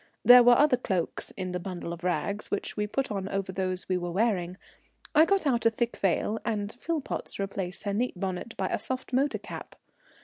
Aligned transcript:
There 0.25 0.41
were 0.41 0.57
other 0.57 0.77
cloaks 0.77 1.29
in 1.37 1.51
the 1.51 1.59
bundle 1.59 1.93
of 1.93 2.03
rugs, 2.03 2.49
which 2.49 2.75
we 2.75 2.87
put 2.87 3.11
on 3.11 3.29
over 3.29 3.51
those 3.51 3.87
we 3.87 3.99
were 3.99 4.09
wearing. 4.09 4.57
I 5.13 5.25
got 5.25 5.45
out 5.45 5.67
a 5.67 5.69
thick 5.69 5.95
veil, 5.95 6.39
and 6.43 6.71
Philpotts 6.73 7.37
replaced 7.37 7.83
her 7.83 7.93
neat 7.93 8.19
bonnet 8.19 8.57
by 8.57 8.65
a 8.69 8.79
soft 8.79 9.13
motor 9.13 9.37
cap. 9.37 9.75